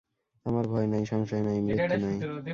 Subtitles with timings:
[0.45, 2.15] আমার ভয় নাই, সংশয় নাই, মৃত্যু নাই।